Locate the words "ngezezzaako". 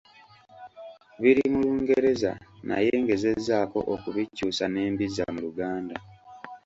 3.03-3.79